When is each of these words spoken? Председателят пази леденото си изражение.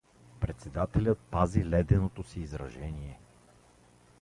Председателят 0.39 1.19
пази 1.19 1.65
леденото 1.65 2.23
си 2.23 2.39
изражение. 2.39 3.19